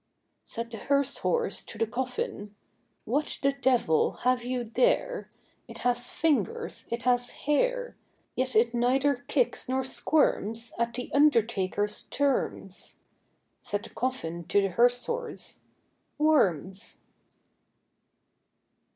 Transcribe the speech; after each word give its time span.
Said 0.43 0.71
the 0.71 0.77
hearse 0.77 1.17
horse 1.19 1.61
to 1.61 1.77
the 1.77 1.85
coffin, 1.85 2.55
"What 3.05 3.37
the 3.43 3.53
devil 3.53 4.13
have 4.23 4.43
you 4.43 4.63
there? 4.63 5.29
It 5.67 5.79
has 5.85 6.09
fingers, 6.09 6.87
it 6.91 7.03
has 7.03 7.29
hair; 7.45 7.95
Yet 8.35 8.55
it 8.55 8.73
neither 8.73 9.17
kicks 9.27 9.69
nor 9.69 9.83
squirms 9.83 10.73
At 10.79 10.95
the 10.95 11.11
undertaker's 11.13 12.05
terms." 12.05 12.97
Said 13.61 13.83
the 13.83 13.91
coffin 13.91 14.45
to 14.45 14.59
the 14.59 14.69
hearse 14.69 15.05
horse, 15.05 15.59
"Worms!" 16.17 16.97